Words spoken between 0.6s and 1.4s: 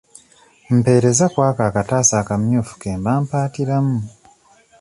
Mpeereza